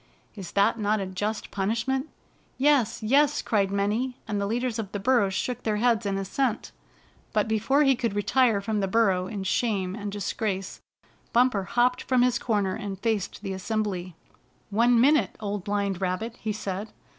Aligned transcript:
Is 0.33 0.53
that 0.53 0.79
not 0.79 0.99
a 0.99 1.05
just 1.05 1.51
punish 1.51 1.87
ment?" 1.87 2.09
"Yes! 2.57 3.03
Yes!" 3.03 3.43
cried 3.43 3.69
many, 3.69 4.17
and 4.27 4.41
the 4.41 4.47
leaders 4.47 4.79
of 4.79 4.91
the 4.91 4.99
burrows 4.99 5.35
shook 5.35 5.61
their 5.61 5.75
heads 5.75 6.07
in 6.07 6.17
assent. 6.17 6.71
But 7.33 7.47
before 7.47 7.83
he 7.83 7.95
could 7.95 8.15
retire 8.15 8.61
from 8.61 8.79
the 8.79 8.87
burrow 8.87 9.27
in 9.27 9.43
shame 9.43 9.93
and 9.93 10.11
disgrace. 10.11 10.81
Bumper 11.33 11.65
hopped 11.65 12.01
from 12.01 12.23
his 12.23 12.39
corner, 12.39 12.73
and 12.73 12.97
faced 12.99 13.43
the 13.43 13.53
assembly. 13.53 14.15
"One 14.71 14.99
minute. 14.99 15.35
Old 15.39 15.63
Blind 15.63 16.01
Rabbit," 16.01 16.37
he 16.41 16.51
said. 16.51 16.93